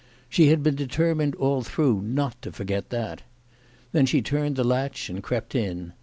[0.29, 3.21] She had been determined all through not to forget that.
[3.91, 5.93] Then she turned the latch and crept in.